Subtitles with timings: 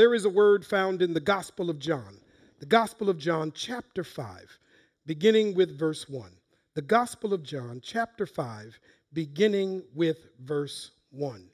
[0.00, 2.16] there is a word found in the Gospel of John,
[2.58, 4.58] the Gospel of John, chapter 5,
[5.04, 6.30] beginning with verse 1.
[6.74, 8.80] The Gospel of John, chapter 5,
[9.12, 11.44] beginning with verse 1.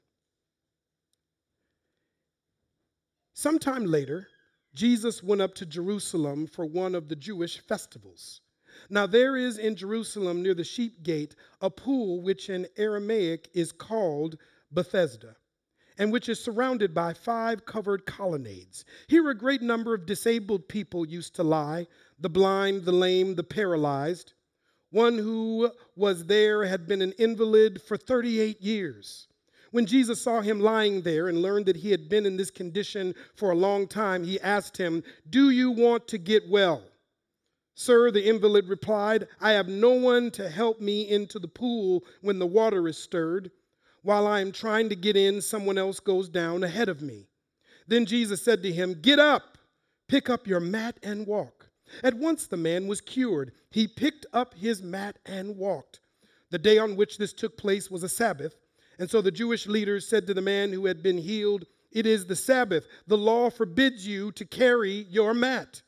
[3.33, 4.29] Sometime later,
[4.73, 8.39] Jesus went up to Jerusalem for one of the Jewish festivals.
[8.89, 13.73] Now, there is in Jerusalem near the sheep gate a pool which in Aramaic is
[13.73, 14.37] called
[14.71, 15.35] Bethesda,
[15.97, 18.85] and which is surrounded by five covered colonnades.
[19.07, 21.87] Here, a great number of disabled people used to lie
[22.19, 24.33] the blind, the lame, the paralyzed.
[24.89, 29.27] One who was there had been an invalid for 38 years.
[29.71, 33.13] When Jesus saw him lying there and learned that he had been in this condition
[33.35, 36.83] for a long time, he asked him, Do you want to get well?
[37.75, 42.39] Sir, the invalid replied, I have no one to help me into the pool when
[42.39, 43.51] the water is stirred.
[44.03, 47.27] While I am trying to get in, someone else goes down ahead of me.
[47.87, 49.57] Then Jesus said to him, Get up,
[50.07, 51.69] pick up your mat and walk.
[52.03, 53.53] At once the man was cured.
[53.71, 56.01] He picked up his mat and walked.
[56.49, 58.55] The day on which this took place was a Sabbath.
[58.99, 62.25] And so the Jewish leaders said to the man who had been healed, It is
[62.25, 62.87] the Sabbath.
[63.07, 65.81] The law forbids you to carry your mat.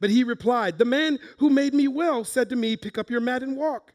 [0.00, 3.20] But he replied, The man who made me well said to me, Pick up your
[3.20, 3.94] mat and walk.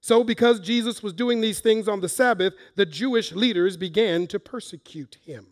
[0.00, 4.40] So, because Jesus was doing these things on the Sabbath, the Jewish leaders began to
[4.40, 5.48] persecute him.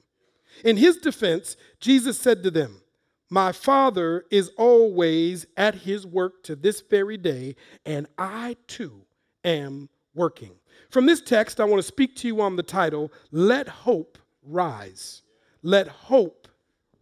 [0.64, 2.80] In his defense, Jesus said to them,
[3.28, 9.04] My Father is always at his work to this very day, and I too
[9.44, 10.52] am working.
[10.90, 15.22] From this text, I want to speak to you on the title, Let Hope Rise.
[15.62, 16.48] Let hope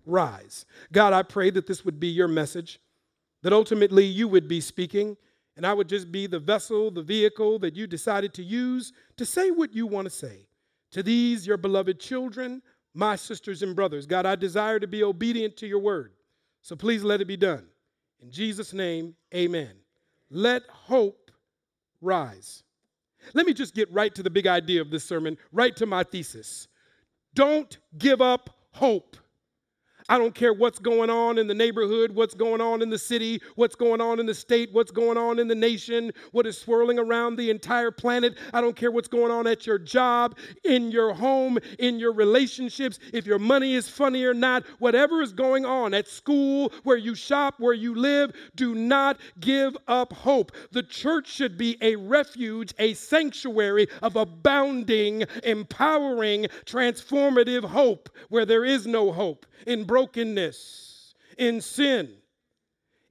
[0.05, 0.65] rise.
[0.93, 2.81] God, I pray that this would be your message,
[3.43, 5.17] that ultimately you would be speaking,
[5.56, 9.25] and I would just be the vessel, the vehicle that you decided to use to
[9.25, 10.47] say what you want to say.
[10.93, 12.62] To these, your beloved children,
[12.94, 16.12] my sisters and brothers, God, I desire to be obedient to your word.
[16.62, 17.67] So please let it be done.
[18.22, 19.72] In Jesus' name, amen.
[20.31, 21.31] Let hope
[22.00, 22.62] rise.
[23.34, 26.03] Let me just get right to the big idea of this sermon, right to my
[26.03, 26.69] thesis.
[27.34, 29.17] Don't give up hope.
[30.09, 33.41] I don't care what's going on in the neighborhood, what's going on in the city,
[33.56, 36.99] what's going on in the state, what's going on in the nation, what is swirling
[36.99, 38.39] around the entire planet.
[38.53, 43.00] I don't care what's going on at your job, in your home, in your relationships,
[43.12, 47.15] if your money is funny or not, whatever is going on at school, where you
[47.15, 50.53] shop, where you live, do not give up hope.
[50.71, 58.65] The church should be a refuge, a sanctuary of abounding, empowering, transformative hope where there
[58.65, 62.11] is no hope in brokenness, in sin,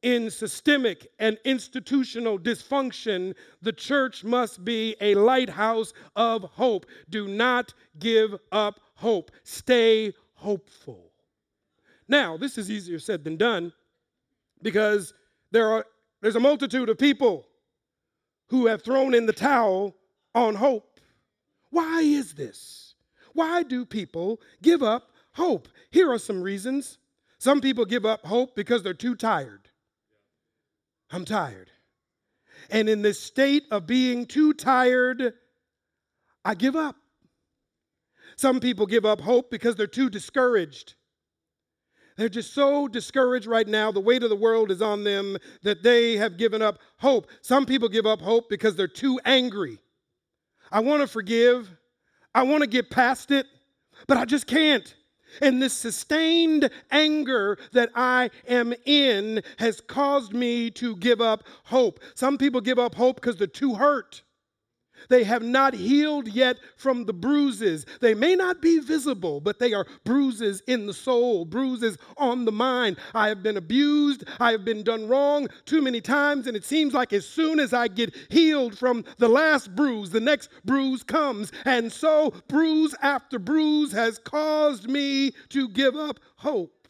[0.04, 6.86] in systemic and institutional dysfunction, the church must be a lighthouse of hope.
[7.10, 9.32] Do not give up hope.
[9.44, 11.10] Stay hopeful.
[12.08, 13.74] Now, this is easier said than done
[14.62, 15.16] because
[15.50, 15.88] there are,
[16.22, 17.48] there's a multitude of people
[18.50, 19.96] who have thrown in the towel
[20.36, 21.00] on hope.
[21.72, 22.94] Why is this?
[23.34, 25.68] Why do people give up hope.
[25.92, 26.98] Here are some reasons.
[27.38, 29.70] Some people give up hope because they're too tired.
[31.12, 31.70] I'm tired.
[32.70, 35.34] And in this state of being too tired,
[36.44, 36.96] I give up.
[38.38, 40.96] Some people give up hope because they're too discouraged.
[42.18, 43.92] They're just so discouraged right now.
[43.92, 47.28] The weight of the world is on them that they have given up hope.
[47.42, 49.80] Some people give up hope because they're too angry.
[50.72, 51.70] I want to forgive,
[52.34, 53.46] I want to get past it,
[54.08, 54.96] but I just can't.
[55.42, 62.00] And this sustained anger that I am in has caused me to give up hope.
[62.14, 64.24] Some people give up hope because they're too hurt.
[65.10, 67.86] They have not healed yet from the bruises.
[68.02, 72.52] They may not be visible, but they are bruises in the soul, bruises on the
[72.52, 72.98] mind.
[73.14, 74.24] I have been abused.
[74.40, 77.74] I have been done wrong too many times, and it seems like as soon as
[77.74, 81.52] I get healed from the last bruise, the next bruise comes.
[81.66, 86.88] And so, bruise after bruise has caused me to give up hope.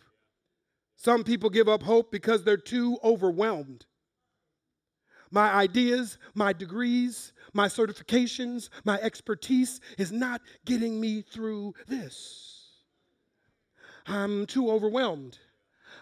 [0.95, 3.85] Some people give up hope because they're too overwhelmed.
[5.35, 12.69] My ideas, my degrees, my certifications, my expertise is not getting me through this.
[14.07, 15.37] I'm too overwhelmed.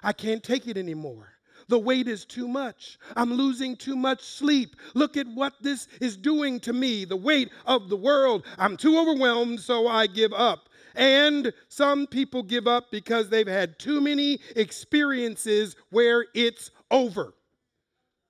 [0.03, 1.29] I can't take it anymore.
[1.67, 2.99] The weight is too much.
[3.15, 4.75] I'm losing too much sleep.
[4.93, 7.03] Look at what this is doing to me.
[7.03, 8.45] The weight of the world.
[8.59, 10.69] I'm too overwhelmed, so I give up.
[10.93, 17.33] And some people give up because they've had too many experiences where it's over.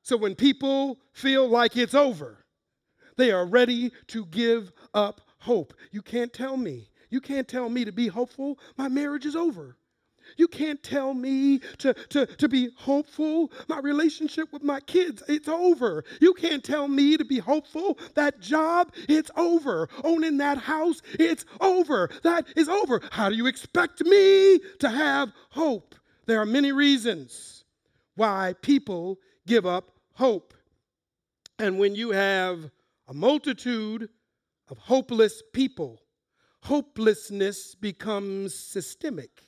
[0.03, 2.45] So when people feel like it's over,
[3.17, 5.73] they are ready to give up hope.
[5.91, 6.89] You can't tell me.
[7.09, 8.59] You can't tell me to be hopeful.
[8.77, 9.77] My marriage is over.
[10.37, 13.51] You can't tell me to, to, to be hopeful.
[13.67, 16.03] My relationship with my kids, it's over.
[16.19, 17.97] You can't tell me to be hopeful.
[18.15, 19.87] That job, it's over.
[20.03, 22.09] Owning that house, it's over.
[22.23, 23.01] That is over.
[23.11, 25.95] How do you expect me to have hope?
[26.25, 27.63] There are many reasons
[28.15, 30.53] why people give up hope.
[31.59, 32.69] And when you have
[33.07, 34.09] a multitude
[34.69, 36.01] of hopeless people,
[36.63, 39.43] hopelessness becomes systemic.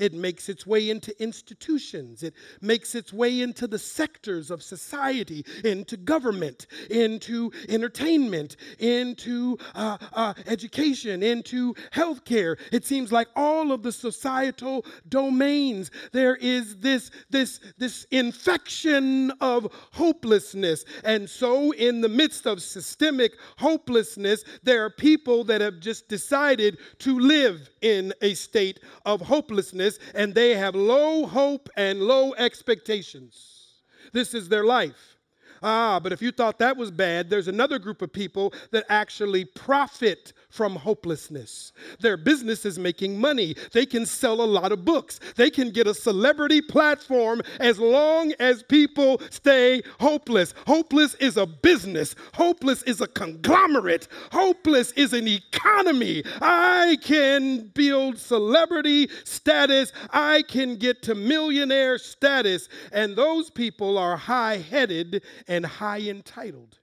[0.00, 2.22] It makes its way into institutions.
[2.22, 9.98] It makes its way into the sectors of society, into government, into entertainment, into uh,
[10.14, 12.58] uh, education, into healthcare.
[12.72, 19.70] It seems like all of the societal domains, there is this, this, this infection of
[19.92, 20.86] hopelessness.
[21.04, 26.78] And so, in the midst of systemic hopelessness, there are people that have just decided
[27.00, 33.82] to live in a state of hopelessness and they have low hope and low expectations.
[34.12, 35.16] This is their life.
[35.62, 39.44] Ah, but if you thought that was bad, there's another group of people that actually
[39.44, 41.72] profit from hopelessness.
[42.00, 43.54] Their business is making money.
[43.72, 45.20] They can sell a lot of books.
[45.36, 50.52] They can get a celebrity platform as long as people stay hopeless.
[50.66, 56.24] Hopeless is a business, hopeless is a conglomerate, hopeless is an economy.
[56.42, 64.16] I can build celebrity status, I can get to millionaire status, and those people are
[64.16, 66.79] high headed and high entitled.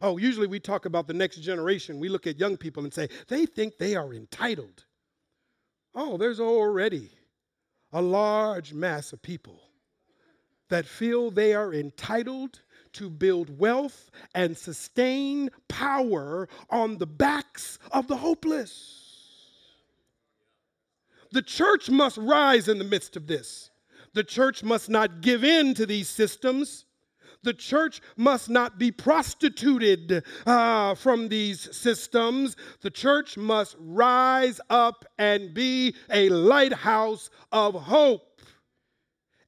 [0.00, 2.00] Oh, usually we talk about the next generation.
[2.00, 4.84] We look at young people and say, they think they are entitled.
[5.94, 7.10] Oh, there's already
[7.92, 9.60] a large mass of people
[10.68, 12.60] that feel they are entitled
[12.92, 19.06] to build wealth and sustain power on the backs of the hopeless.
[21.32, 23.70] The church must rise in the midst of this.
[24.14, 26.86] The church must not give in to these systems.
[27.42, 32.56] The church must not be prostituted uh, from these systems.
[32.82, 38.42] The church must rise up and be a lighthouse of hope,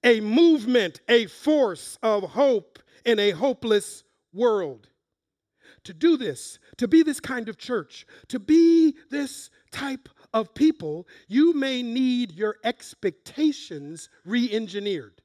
[0.02, 4.88] a movement, a force of hope in a hopeless world.
[5.84, 11.08] To do this, to be this kind of church, to be this type of people,
[11.28, 15.21] you may need your expectations re engineered.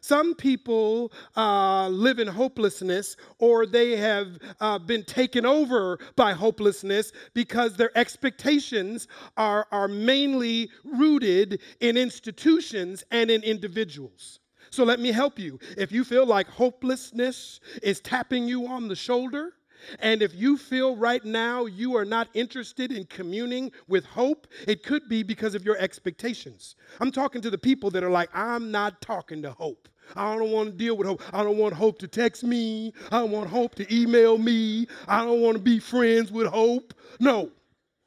[0.00, 7.12] Some people uh, live in hopelessness or they have uh, been taken over by hopelessness
[7.34, 14.40] because their expectations are, are mainly rooted in institutions and in individuals.
[14.70, 15.58] So let me help you.
[15.76, 19.52] If you feel like hopelessness is tapping you on the shoulder,
[19.98, 24.82] and if you feel right now you are not interested in communing with hope, it
[24.82, 26.76] could be because of your expectations.
[27.00, 29.88] I'm talking to the people that are like, I'm not talking to hope.
[30.16, 31.22] I don't want to deal with hope.
[31.32, 32.92] I don't want hope to text me.
[33.12, 34.86] I don't want hope to email me.
[35.06, 36.94] I don't want to be friends with hope.
[37.20, 37.50] No,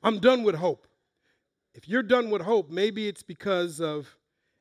[0.01, 0.88] I'm done with hope.
[1.74, 4.15] If you're done with hope, maybe it's because of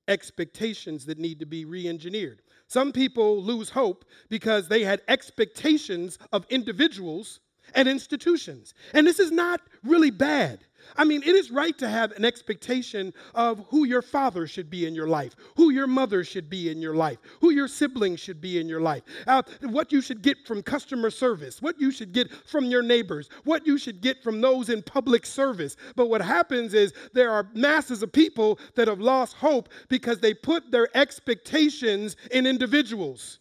[0.09, 2.43] expectations that need to be re engineered.
[2.73, 7.41] Some people lose hope because they had expectations of individuals
[7.75, 8.73] and institutions.
[8.95, 10.65] And this is not really bad.
[10.97, 14.87] I mean, it is right to have an expectation of who your father should be
[14.87, 18.41] in your life, who your mother should be in your life, who your siblings should
[18.41, 22.13] be in your life, uh, what you should get from customer service, what you should
[22.13, 25.77] get from your neighbors, what you should get from those in public service.
[25.97, 30.35] But what happens is there are masses of people that have lost hope because they
[30.35, 33.39] put their expectations in individuals.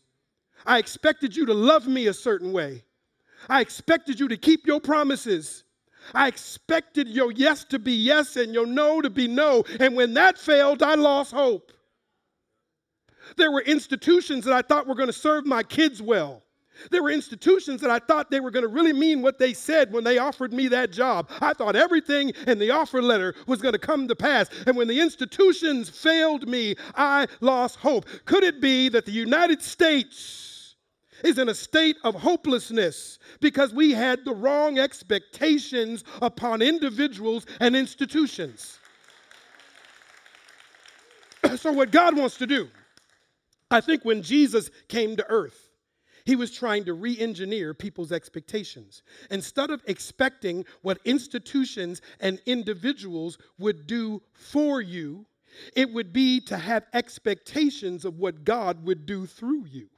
[0.65, 2.83] I expected you to love me a certain way.
[3.49, 5.63] I expected you to keep your promises.
[6.13, 9.63] I expected your yes to be yes and your no to be no.
[9.79, 11.71] And when that failed, I lost hope.
[13.37, 16.43] There were institutions that I thought were going to serve my kids well.
[16.89, 19.91] There were institutions that I thought they were going to really mean what they said
[19.91, 21.29] when they offered me that job.
[21.39, 24.49] I thought everything in the offer letter was going to come to pass.
[24.65, 28.05] And when the institutions failed me, I lost hope.
[28.25, 30.50] Could it be that the United States
[31.23, 37.75] is in a state of hopelessness because we had the wrong expectations upon individuals and
[37.75, 38.79] institutions.
[41.55, 42.69] so, what God wants to do,
[43.69, 45.69] I think when Jesus came to earth,
[46.25, 49.03] he was trying to re engineer people's expectations.
[49.29, 55.25] Instead of expecting what institutions and individuals would do for you,
[55.75, 59.89] it would be to have expectations of what God would do through you.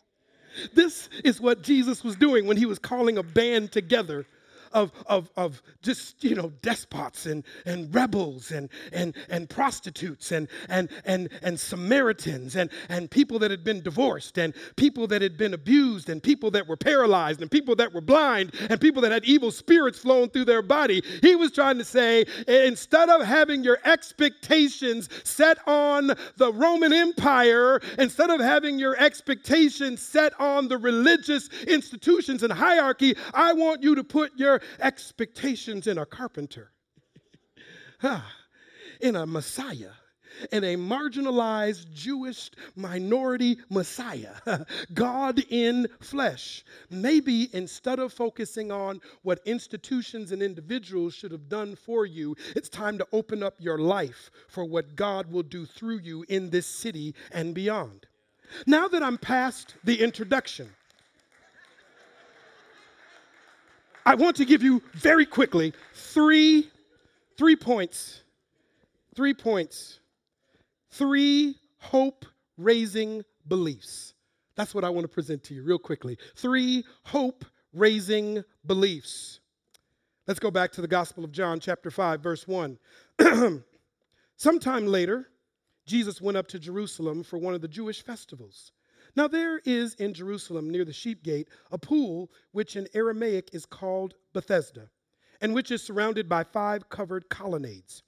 [0.74, 4.26] This is what Jesus was doing when he was calling a band together
[4.74, 10.48] of, of, of just, you know, despots and, and rebels and, and, and prostitutes and,
[10.70, 15.38] and, and, and Samaritans and, and people that had been divorced and people that had
[15.38, 19.12] been abused and people that were paralyzed and people that were blind and people that
[19.12, 21.04] had evil spirits flowing through their body.
[21.22, 27.80] He was trying to say, instead of having your expectations set on the Roman Empire,
[28.00, 33.96] instead of having your expectations set on the religious institutions and hierarchy, I want you
[33.96, 36.72] to put your expectations in a carpenter,
[39.02, 39.92] in a Messiah
[40.52, 44.36] in a marginalized Jewish minority Messiah,
[44.94, 46.64] God in flesh.
[46.90, 52.70] Maybe instead of focusing on what institutions and individuals should have done for you, it's
[52.70, 56.68] time to open up your life for what God will do through you in this
[56.68, 58.08] city and beyond.
[58.68, 60.70] Now that I'm past the introduction,
[64.06, 66.70] I want to give you very quickly three,
[67.38, 68.22] three points.
[69.16, 70.00] Three points.
[70.92, 72.26] Three hope
[72.58, 74.14] raising beliefs.
[74.56, 76.18] That's what I want to present to you real quickly.
[76.36, 79.40] Three hope raising beliefs.
[80.28, 82.78] Let's go back to the Gospel of John, chapter 5, verse 1.
[84.38, 85.30] Sometime later,
[85.86, 88.72] Jesus went up to Jerusalem for one of the Jewish festivals.
[89.16, 93.66] Now, there is in Jerusalem near the sheep gate a pool which in Aramaic is
[93.66, 94.90] called Bethesda,
[95.40, 98.02] and which is surrounded by five covered colonnades.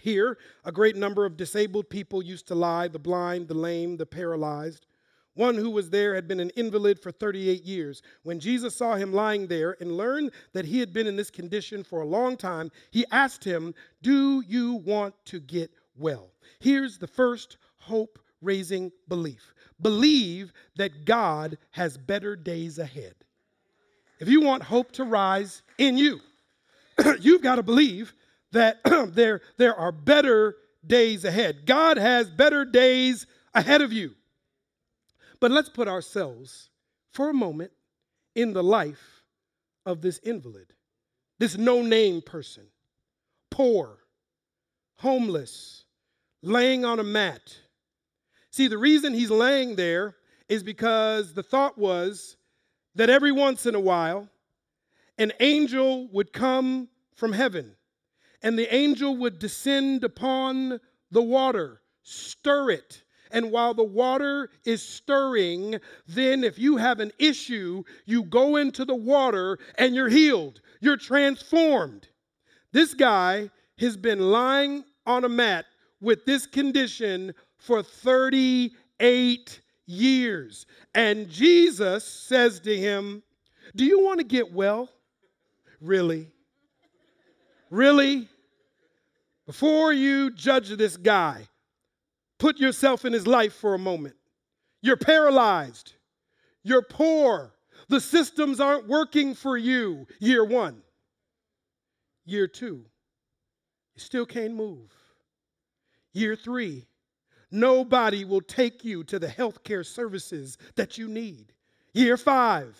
[0.00, 4.06] Here, a great number of disabled people used to lie the blind, the lame, the
[4.06, 4.86] paralyzed.
[5.34, 8.02] One who was there had been an invalid for 38 years.
[8.22, 11.82] When Jesus saw him lying there and learned that he had been in this condition
[11.82, 16.30] for a long time, he asked him, Do you want to get well?
[16.60, 23.14] Here's the first hope raising belief believe that God has better days ahead.
[24.20, 26.20] If you want hope to rise in you,
[27.20, 28.14] you've got to believe
[28.52, 30.56] that there, there are better
[30.86, 31.66] days ahead.
[31.66, 34.14] God has better days ahead of you.
[35.40, 36.70] But let's put ourselves
[37.10, 37.72] for a moment
[38.36, 39.22] in the life
[39.84, 40.72] of this invalid,
[41.40, 42.64] this no name person,
[43.50, 43.98] poor,
[44.98, 45.84] homeless,
[46.42, 47.56] laying on a mat
[48.52, 50.14] See, the reason he's laying there
[50.46, 52.36] is because the thought was
[52.94, 54.28] that every once in a while,
[55.16, 57.74] an angel would come from heaven,
[58.42, 60.80] and the angel would descend upon
[61.10, 63.02] the water, stir it.
[63.30, 68.84] And while the water is stirring, then if you have an issue, you go into
[68.84, 72.08] the water and you're healed, you're transformed.
[72.72, 75.64] This guy has been lying on a mat
[76.02, 77.32] with this condition
[77.62, 80.66] for 38 years.
[80.94, 83.22] And Jesus says to him,
[83.76, 84.88] Do you want to get well?
[85.80, 86.28] Really?
[87.70, 88.28] Really?
[89.46, 91.48] Before you judge this guy,
[92.38, 94.16] put yourself in his life for a moment.
[94.80, 95.94] You're paralyzed.
[96.62, 97.54] You're poor.
[97.88, 100.06] The systems aren't working for you.
[100.20, 100.82] Year one.
[102.24, 102.84] Year two,
[103.94, 104.92] you still can't move.
[106.12, 106.86] Year three,
[107.52, 111.52] nobody will take you to the health care services that you need.
[111.94, 112.76] Year five,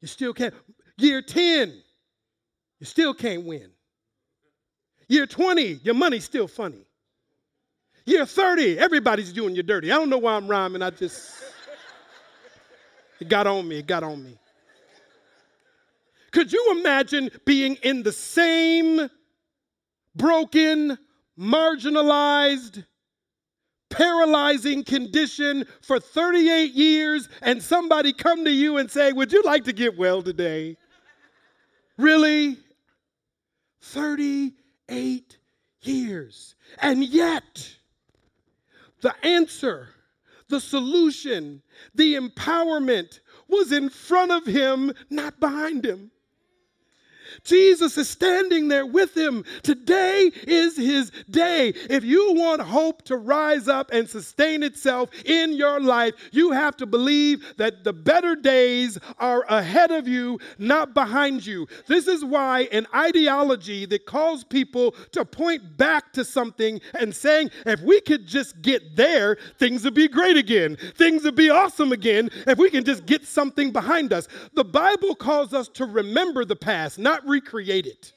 [0.00, 0.54] you still can't.
[0.98, 1.72] Year 10,
[2.80, 3.70] you still can't win.
[5.08, 6.86] Year 20, your money's still funny.
[8.04, 9.92] Year 30, everybody's doing you dirty.
[9.92, 10.82] I don't know why I'm rhyming.
[10.82, 11.42] I just,
[13.20, 13.78] it got on me.
[13.78, 14.38] It got on me.
[16.32, 19.08] Could you imagine being in the same
[20.16, 20.98] broken,
[21.38, 22.84] marginalized,
[23.92, 29.64] paralyzing condition for 38 years and somebody come to you and say, Would you like
[29.64, 30.76] to get well today?
[31.96, 32.56] really?
[33.82, 35.38] 38
[35.82, 36.54] years.
[36.78, 37.76] And yet,
[39.00, 39.88] the answer,
[40.48, 41.62] the solution,
[41.94, 46.10] the empowerment was in front of him, not behind him.
[47.44, 49.44] Jesus is standing there with him.
[49.62, 51.72] Today is his day.
[51.90, 56.76] If you want hope to rise up and sustain itself in your life, you have
[56.78, 61.66] to believe that the better days are ahead of you, not behind you.
[61.86, 67.50] This is why an ideology that calls people to point back to something and saying,
[67.66, 70.76] if we could just get there, things would be great again.
[70.96, 74.28] Things would be awesome again if we can just get something behind us.
[74.54, 78.12] The Bible calls us to remember the past, not recreate it.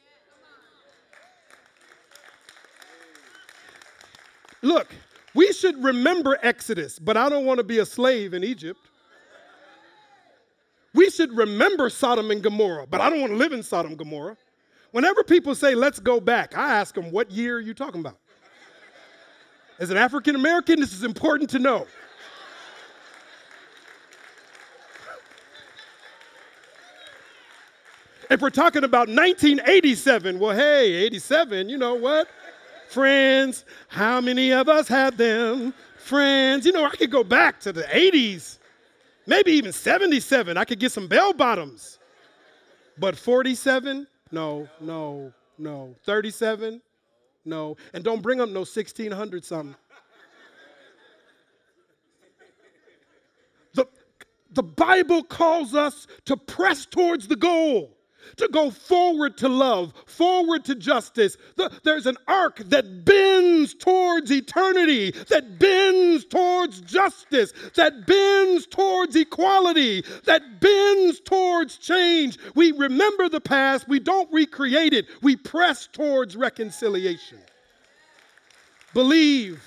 [4.61, 4.87] Look,
[5.33, 8.79] we should remember Exodus, but I don't want to be a slave in Egypt.
[10.93, 13.99] We should remember Sodom and Gomorrah, but I don't want to live in Sodom and
[13.99, 14.37] Gomorrah.
[14.91, 18.17] Whenever people say, let's go back, I ask them, what year are you talking about?
[19.77, 21.85] As an African American, this is important to know.
[28.29, 32.27] If we're talking about 1987, well, hey, 87, you know what?
[32.89, 35.73] Friends, how many of us have them?
[35.97, 38.57] Friends, you know, I could go back to the 80s,
[39.27, 40.57] maybe even 77.
[40.57, 41.99] I could get some bell bottoms.
[42.97, 44.07] But 47?
[44.31, 45.95] No, no, no.
[46.05, 46.81] 37?
[47.43, 47.77] No.
[47.93, 49.75] And don't bring up no 1600 something.
[53.73, 53.85] The,
[54.51, 57.95] the Bible calls us to press towards the goal
[58.37, 61.37] to go forward to love, forward to justice.
[61.55, 69.15] The, there's an arc that bends towards eternity, that bends towards justice, that bends towards
[69.15, 72.37] equality, that bends towards change.
[72.55, 77.39] We remember the past, we don't recreate it, we press towards reconciliation.
[78.93, 79.61] Believe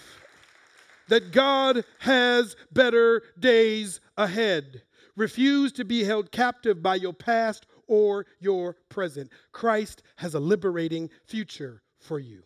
[1.09, 4.83] that God has better days ahead.
[5.17, 9.33] Refuse to be held captive by your past or your present.
[9.51, 12.45] Christ has a liberating future for you.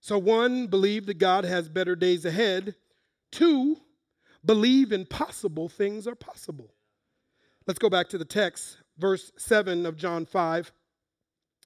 [0.00, 2.74] So, one, believe that God has better days ahead.
[3.32, 3.76] Two,
[4.44, 6.72] believe impossible things are possible.
[7.66, 10.70] Let's go back to the text, verse 7 of John 5.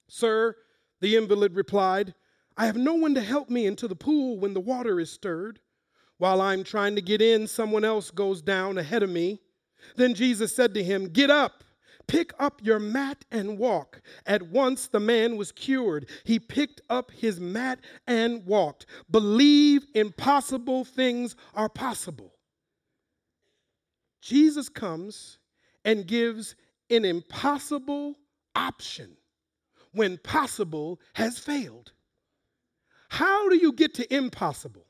[0.07, 0.55] Sir,
[0.99, 2.15] the invalid replied,
[2.57, 5.59] I have no one to help me into the pool when the water is stirred.
[6.17, 9.41] While I'm trying to get in, someone else goes down ahead of me.
[9.95, 11.63] Then Jesus said to him, Get up
[12.07, 14.01] Pick up your mat and walk.
[14.25, 16.09] At once the man was cured.
[16.23, 18.85] He picked up his mat and walked.
[19.09, 22.33] Believe impossible things are possible.
[24.21, 25.39] Jesus comes
[25.83, 26.55] and gives
[26.89, 28.15] an impossible
[28.55, 29.17] option
[29.93, 31.91] when possible has failed.
[33.09, 34.85] How do you get to impossible?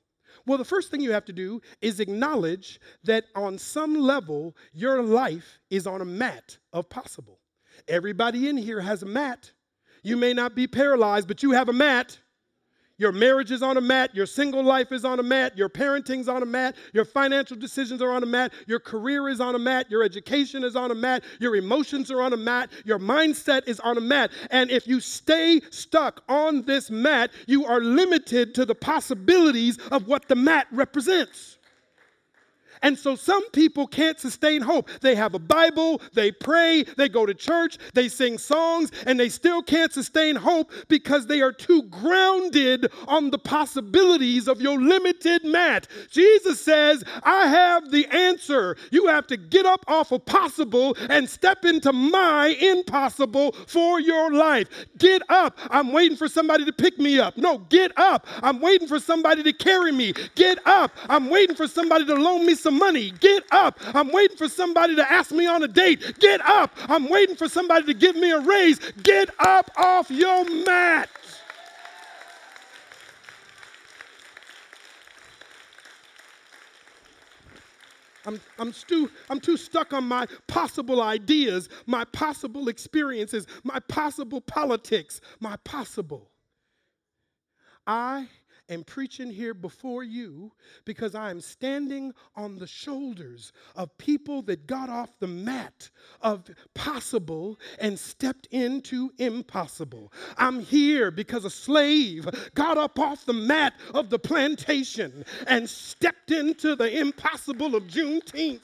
[0.45, 5.01] Well, the first thing you have to do is acknowledge that on some level, your
[5.03, 7.39] life is on a mat of possible.
[7.87, 9.51] Everybody in here has a mat.
[10.03, 12.17] You may not be paralyzed, but you have a mat.
[13.01, 14.13] Your marriage is on a mat.
[14.13, 15.57] Your single life is on a mat.
[15.57, 16.75] Your parenting's on a mat.
[16.93, 18.53] Your financial decisions are on a mat.
[18.67, 19.89] Your career is on a mat.
[19.89, 21.23] Your education is on a mat.
[21.39, 22.69] Your emotions are on a mat.
[22.85, 24.29] Your mindset is on a mat.
[24.51, 30.05] And if you stay stuck on this mat, you are limited to the possibilities of
[30.05, 31.57] what the mat represents.
[32.81, 34.89] And so some people can't sustain hope.
[35.01, 39.29] They have a Bible, they pray, they go to church, they sing songs, and they
[39.29, 45.43] still can't sustain hope because they are too grounded on the possibilities of your limited
[45.43, 45.87] mat.
[46.09, 48.75] Jesus says, I have the answer.
[48.91, 54.31] You have to get up off of possible and step into my impossible for your
[54.31, 54.67] life.
[54.97, 55.57] Get up.
[55.69, 57.37] I'm waiting for somebody to pick me up.
[57.37, 58.25] No, get up.
[58.41, 60.13] I'm waiting for somebody to carry me.
[60.35, 60.91] Get up.
[61.09, 63.11] I'm waiting for somebody to loan me some some money.
[63.19, 63.79] Get up.
[63.93, 66.19] I'm waiting for somebody to ask me on a date.
[66.19, 66.71] Get up.
[66.87, 68.79] I'm waiting for somebody to give me a raise.
[69.03, 71.09] Get up off your mat.
[78.25, 84.39] I'm, I'm, stu- I'm too stuck on my possible ideas, my possible experiences, my possible
[84.41, 86.29] politics, my possible.
[87.87, 88.27] I
[88.71, 90.51] am preaching here before you
[90.85, 95.89] because I am standing on the shoulders of people that got off the mat
[96.21, 100.11] of possible and stepped into impossible.
[100.37, 106.31] I'm here because a slave got up off the mat of the plantation and stepped
[106.31, 108.61] into the impossible of Juneteenth.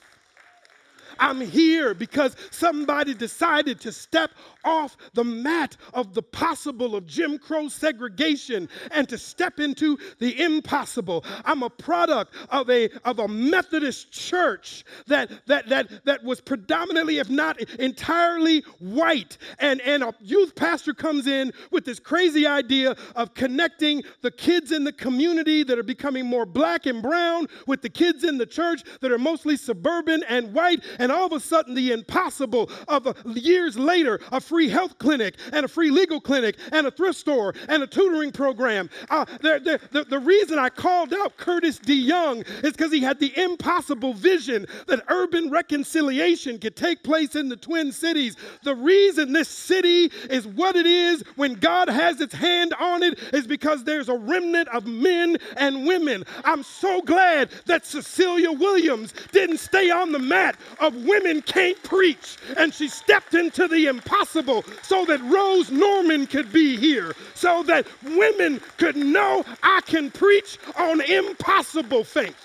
[1.20, 4.32] I'm here because somebody decided to step
[4.64, 10.40] off the mat of the possible of Jim Crow segregation and to step into the
[10.42, 11.24] impossible.
[11.46, 17.20] I'm a product of a, of a Methodist church that, that, that, that was predominantly,
[17.20, 19.38] if not entirely, white.
[19.60, 24.72] And, and a youth pastor comes in with this crazy idea of connecting the kids
[24.72, 28.46] in the community that are becoming more black and brown with the kids in the
[28.46, 30.84] church that are mostly suburban and white.
[31.00, 35.66] And all of a sudden, the impossible of years later, a free health clinic and
[35.66, 38.90] a free legal clinic and a thrift store and a tutoring program.
[39.10, 43.38] Uh, the, the, the reason I called out Curtis DeYoung is because he had the
[43.40, 48.36] impossible vision that urban reconciliation could take place in the Twin Cities.
[48.64, 53.20] The reason this city is what it is when God has its hand on it
[53.34, 56.24] is because there's a remnant of men and women.
[56.44, 60.58] I'm so glad that Cecilia Williams didn't stay on the mat
[60.88, 66.52] of women can't preach and she stepped into the impossible so that Rose Norman could
[66.52, 72.36] be here, so that women could know I can preach on impossible faith.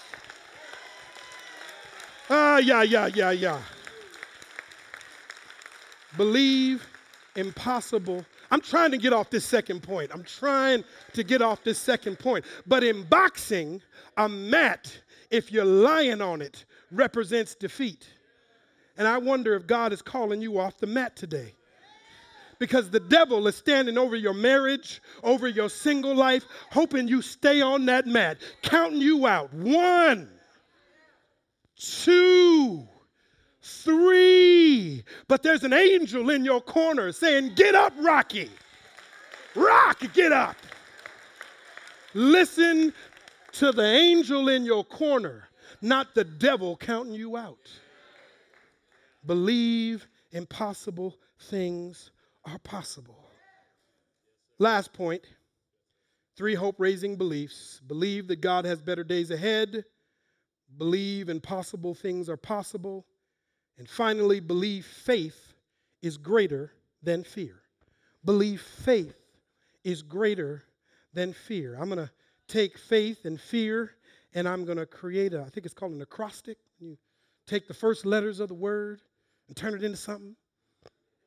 [2.29, 3.61] Ah, yeah, yeah, yeah, yeah.
[6.17, 6.87] Believe
[7.37, 8.25] impossible.
[8.51, 10.11] I'm trying to get off this second point.
[10.13, 12.45] I'm trying to get off this second point.
[12.67, 13.81] But in boxing,
[14.17, 14.95] a mat,
[15.31, 18.07] if you're lying on it, represents defeat.
[18.97, 21.55] And I wonder if God is calling you off the mat today
[22.59, 27.61] because the devil is standing over your marriage, over your single life, hoping you stay
[27.61, 29.53] on that mat, counting you out.
[29.53, 30.31] One,
[31.77, 32.87] two,
[33.63, 35.03] three.
[35.27, 38.51] But there's an angel in your corner saying, Get up, Rocky.
[39.55, 40.57] Rock, get up.
[42.15, 42.93] Listen
[43.53, 45.49] to the angel in your corner,
[45.81, 47.59] not the devil counting you out.
[49.25, 52.11] Believe impossible things
[52.45, 53.29] are possible.
[54.59, 55.23] Last point
[56.37, 59.85] three hope raising beliefs believe that God has better days ahead,
[60.79, 63.07] believe impossible things are possible,
[63.79, 65.55] and finally, believe faith
[66.03, 67.63] is greater than fear.
[68.25, 69.17] Believe faith
[69.85, 70.63] is greater
[71.13, 71.75] than fear.
[71.75, 72.11] I'm going to
[72.49, 73.93] take faith and fear
[74.35, 76.59] and I'm going to create a, I think it's called an acrostic.
[76.79, 76.97] You
[77.47, 79.03] take the first letters of the word
[79.49, 80.37] and turn it into something.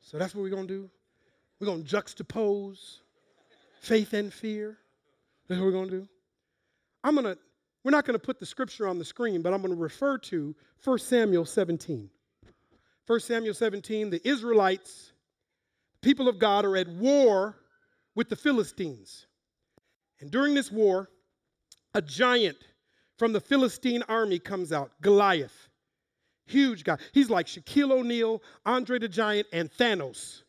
[0.01, 0.89] So that's what we're going to do.
[1.59, 2.99] We're going to juxtapose
[3.81, 4.77] faith and fear.
[5.47, 6.07] That's what we're going to do.
[7.03, 7.37] I'm going to,
[7.83, 10.17] we're not going to put the scripture on the screen, but I'm going to refer
[10.17, 12.09] to 1 Samuel 17.
[13.07, 15.11] 1 Samuel 17, the Israelites,
[16.01, 17.55] people of God, are at war
[18.15, 19.27] with the Philistines.
[20.19, 21.09] And during this war,
[21.93, 22.57] a giant
[23.17, 25.69] from the Philistine army comes out, Goliath.
[26.45, 26.97] Huge guy.
[27.11, 30.43] He's like Shaquille O'Neal, Andre the Giant, and Thanos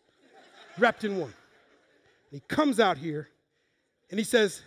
[0.78, 1.32] wrapped in one.
[2.30, 3.28] He comes out here
[4.10, 4.62] and he says,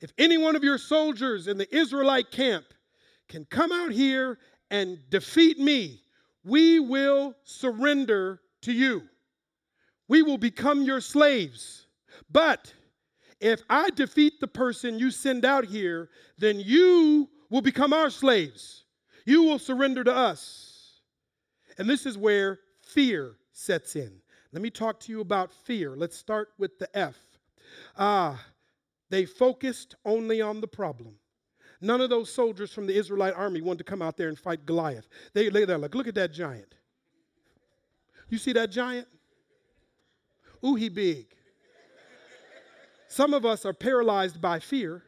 [0.00, 2.66] If any one of your soldiers in the Israelite camp
[3.28, 4.38] can come out here
[4.70, 6.02] and defeat me,
[6.44, 9.02] we will surrender to you.
[10.08, 11.86] We will become your slaves.
[12.30, 12.72] But
[13.40, 18.84] if I defeat the person you send out here, then you will become our slaves.
[19.26, 21.00] You will surrender to us.
[21.76, 24.12] And this is where fear sets in.
[24.52, 25.94] Let me talk to you about fear.
[25.94, 27.18] Let's start with the F.
[27.98, 28.42] Ah,
[29.10, 31.16] they focused only on the problem.
[31.80, 34.64] None of those soldiers from the Israelite army wanted to come out there and fight
[34.64, 35.08] Goliath.
[35.34, 36.74] They lay there like, look at that giant.
[38.30, 39.08] You see that giant?
[40.64, 41.26] Ooh, he big.
[43.08, 45.02] Some of us are paralyzed by fear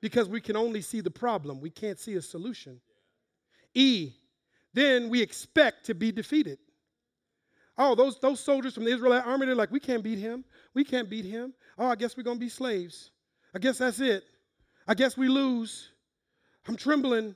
[0.00, 1.60] because we can only see the problem.
[1.60, 2.80] We can't see a solution.
[3.74, 4.12] E,
[4.74, 6.58] then we expect to be defeated.
[7.78, 10.44] Oh, those, those soldiers from the Israelite army, they're like, we can't beat him.
[10.74, 11.54] We can't beat him.
[11.78, 13.10] Oh, I guess we're going to be slaves.
[13.54, 14.24] I guess that's it.
[14.86, 15.90] I guess we lose.
[16.68, 17.34] I'm trembling.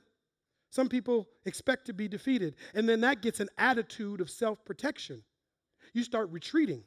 [0.69, 2.55] Some people expect to be defeated.
[2.75, 5.23] And then that gets an attitude of self protection.
[5.93, 6.83] You start retreating.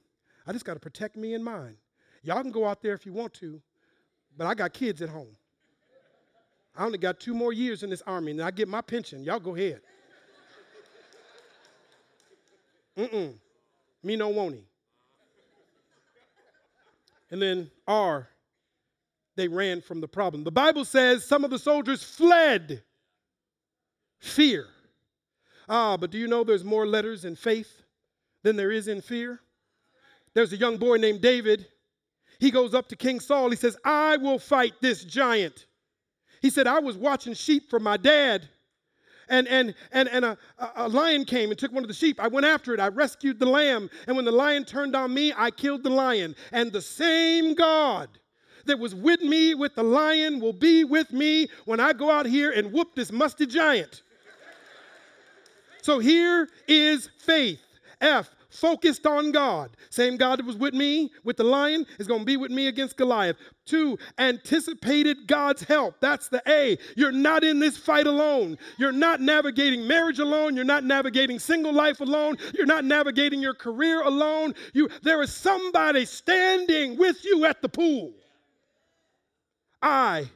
[0.46, 1.76] I just got to protect me and mine.
[2.22, 3.60] Y'all can go out there if you want to,
[4.36, 5.36] but I got kids at home.
[6.76, 9.24] I only got two more years in this army, and I get my pension.
[9.24, 9.80] Y'all go ahead.
[12.96, 13.34] Mm-mm.
[14.02, 14.64] Me no want he.
[17.30, 18.28] And then R,
[19.36, 20.44] they ran from the problem.
[20.44, 22.82] The Bible says some of the soldiers fled
[24.18, 24.66] fear.
[25.68, 27.82] Ah, but do you know there's more letters in faith
[28.42, 29.40] than there is in fear?
[30.34, 31.66] There's a young boy named David.
[32.40, 33.50] He goes up to King Saul.
[33.50, 35.66] He says, I will fight this giant.
[36.40, 38.48] He said, I was watching sheep for my dad
[39.30, 40.38] and, and, and, and a,
[40.74, 42.20] a lion came and took one of the sheep.
[42.20, 42.80] I went after it.
[42.80, 43.88] I rescued the lamb.
[44.06, 46.34] And when the lion turned on me, I killed the lion.
[46.52, 48.08] And the same God
[48.66, 52.26] that was with me with the lion will be with me when I go out
[52.26, 54.02] here and whoop this musty giant.
[55.80, 57.62] so here is faith.
[58.00, 59.70] F, focused on God.
[59.90, 62.66] Same God that was with me with the lion is going to be with me
[62.66, 63.36] against Goliath.
[63.64, 65.94] Two, anticipated God's help.
[66.00, 66.76] That's the A.
[66.96, 68.58] You're not in this fight alone.
[68.76, 70.56] You're not navigating marriage alone.
[70.56, 72.36] You're not navigating single life alone.
[72.54, 74.54] You're not navigating your career alone.
[74.74, 78.12] You, there is somebody standing with you at the pool.
[79.82, 80.28] I,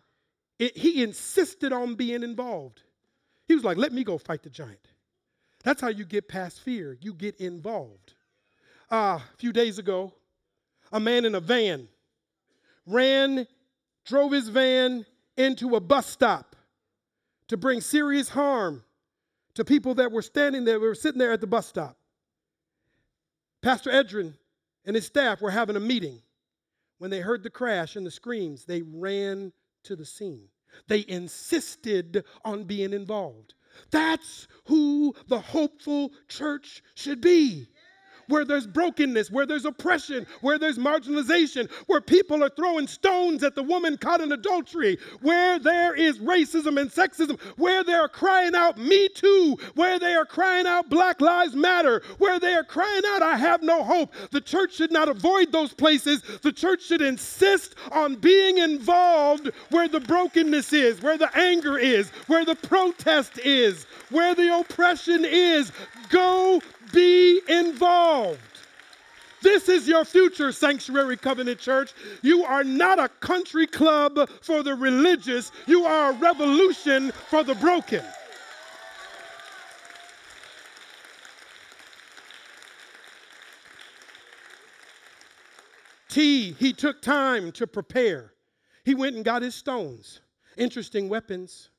[0.59, 2.83] it, he insisted on being involved.
[3.49, 4.79] He was like, let me go fight the giant.
[5.65, 6.97] That's how you get past fear.
[7.01, 8.15] You get involved.
[8.91, 10.13] Uh, a few days ago,
[10.93, 11.89] a man in a van
[12.87, 13.47] ran,
[14.05, 16.55] drove his van into a bus stop
[17.49, 18.85] to bring serious harm
[19.55, 21.97] to people that were standing there, were sitting there at the bus stop.
[23.63, 24.35] Pastor Edrin
[24.85, 26.21] and his staff were having a meeting.
[26.99, 29.53] When they heard the crash and the screams, they ran
[29.85, 30.49] to the scene.
[30.89, 33.55] They insisted on being involved.
[33.91, 37.69] That's who the hopeful church should be
[38.29, 43.55] where there's brokenness, where there's oppression, where there's marginalization, where people are throwing stones at
[43.55, 48.55] the woman caught in adultery, where there is racism and sexism, where they are crying
[48.55, 53.03] out, Me Too, where they are crying out, Black Lives Matter, where they are crying
[53.09, 54.15] out, I have no hope.
[54.31, 56.23] The church should not avoid those places.
[56.43, 62.11] The church should insist on being involved where the brokenness is, where the anger is,
[62.27, 65.73] where the protest is, where the oppression is.
[66.09, 66.61] Go
[66.95, 68.41] be involved.
[69.43, 71.93] This is your future, Sanctuary Covenant Church.
[72.23, 77.55] You are not a country club for the religious, you are a revolution for the
[77.57, 78.03] broken.
[86.09, 88.33] T, he took time to prepare.
[88.85, 90.21] He went and got his stones,
[90.57, 91.71] interesting weapons.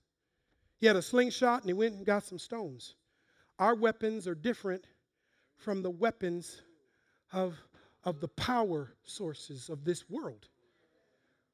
[0.80, 2.96] He had a slingshot and he went and got some stones.
[3.58, 4.86] Our weapons are different
[5.58, 6.62] from the weapons
[7.32, 7.56] of,
[8.04, 10.48] of the power sources of this world.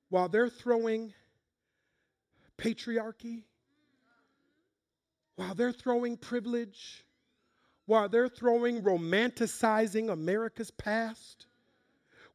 [0.10, 1.14] While they're throwing
[2.58, 3.44] patriarchy,
[5.36, 7.06] while they're throwing privilege,
[7.86, 11.48] while they're throwing romanticizing America's past,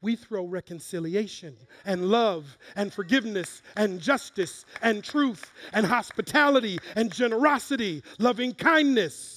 [0.01, 8.03] we throw reconciliation and love and forgiveness and justice and truth and hospitality and generosity,
[8.19, 9.36] loving kindness.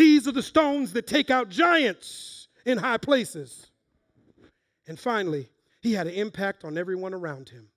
[0.00, 3.66] These are the stones that take out giants in high places.
[4.88, 5.50] And finally,
[5.82, 7.68] he had an impact on everyone around him.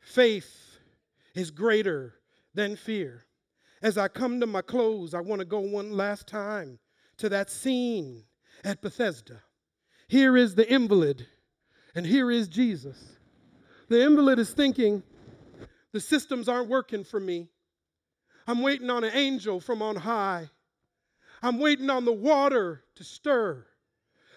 [0.00, 0.76] Faith
[1.36, 2.14] is greater
[2.52, 3.26] than fear.
[3.80, 6.80] As I come to my close, I want to go one last time
[7.18, 8.24] to that scene
[8.64, 9.42] at Bethesda.
[10.08, 11.28] Here is the invalid,
[11.94, 12.98] and here is Jesus.
[13.88, 15.04] The invalid is thinking,
[15.92, 17.50] the systems aren't working for me.
[18.48, 20.50] I'm waiting on an angel from on high.
[21.42, 23.64] I'm waiting on the water to stir.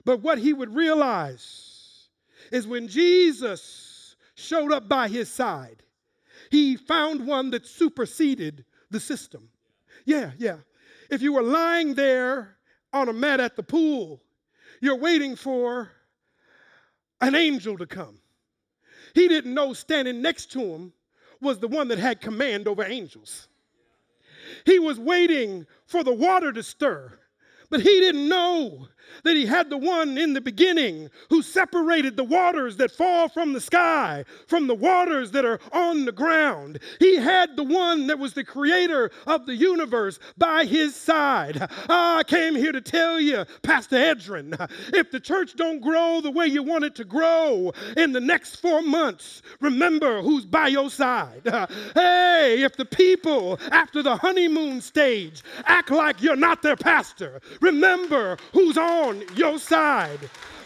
[0.06, 2.08] But what he would realize
[2.52, 5.84] is when Jesus showed up by his side,
[6.50, 9.50] he found one that superseded the system.
[10.06, 10.58] Yeah, yeah.
[11.10, 12.58] If you were lying there
[12.94, 14.22] on a mat at the pool,
[14.80, 15.92] you're waiting for
[17.22, 18.18] an angel to come.
[19.14, 20.94] He didn't know standing next to him
[21.40, 23.48] was the one that had command over angels.
[24.66, 27.20] He was waiting for the water to stir,
[27.72, 28.88] but he didn't know
[29.24, 33.54] that he had the one in the beginning who separated the waters that fall from
[33.54, 36.80] the sky from the waters that are on the ground.
[37.00, 41.68] He had the one that was the creator of the universe by his side.
[41.90, 44.56] Ah, I came here to tell you, Pastor Edrin,
[44.94, 48.58] if the church don't grow the way you want it to grow in the next
[48.58, 51.42] four months, remember who's by your side.
[51.94, 58.38] Hey, if the people after the honeymoon stage act like you're not their pastor, remember
[58.54, 60.20] who's on your side.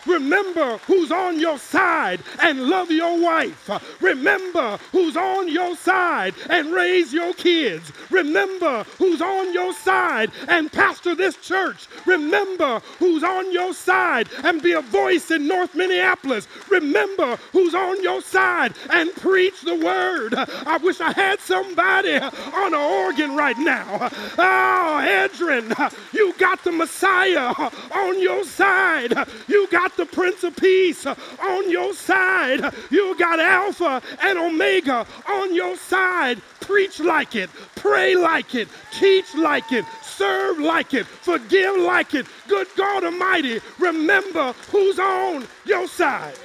[0.06, 3.70] Remember who's on your side and love your wife.
[4.02, 7.91] Remember who's on your side and raise your kids.
[8.10, 11.88] Remember who's on your side and pastor this church.
[12.06, 16.48] Remember who's on your side and be a voice in North Minneapolis.
[16.70, 20.34] Remember who's on your side and preach the word.
[20.36, 24.10] I wish I had somebody on an organ right now.
[24.38, 25.74] Oh, Edrin,
[26.13, 27.54] you got the Messiah
[27.91, 29.13] on your side.
[29.48, 32.73] You got the Prince of Peace on your side.
[32.89, 36.41] You got Alpha and Omega on your side.
[36.62, 42.25] Preach like it, pray like it, teach like it, serve like it, forgive like it.
[42.47, 46.36] Good God Almighty, remember who's on your side.